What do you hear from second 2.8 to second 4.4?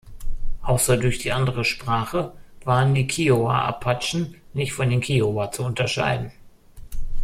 die Kiowa-Apachen